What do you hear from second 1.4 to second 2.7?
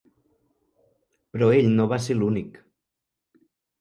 ell no va ser l'únic.